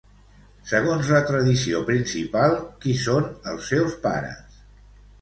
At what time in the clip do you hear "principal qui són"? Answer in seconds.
1.91-3.31